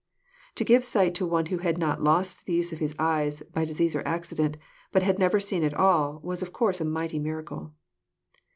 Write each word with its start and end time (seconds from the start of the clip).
To 0.55 0.63
give 0.63 0.83
sight 0.83 1.13
to 1.13 1.27
one 1.27 1.45
who 1.53 1.59
had 1.59 1.77
not 1.77 2.01
lost 2.03 2.47
the 2.47 2.53
use 2.53 2.73
of 2.73 2.79
his 2.79 2.95
eyes 2.97 3.43
by 3.53 3.65
dis 3.65 3.79
ease 3.79 3.95
or 3.95 4.01
accident, 4.01 4.57
but 4.91 5.03
had 5.03 5.19
never 5.19 5.39
seen 5.39 5.63
at 5.63 5.75
all, 5.75 6.19
was 6.23 6.41
of 6.41 6.51
course 6.51 6.81
a 6.81 6.85
mighty 6.85 7.19
miracle. 7.19 7.75